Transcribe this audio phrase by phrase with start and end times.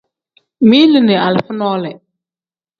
[0.69, 1.91] Mili ni alifa nole.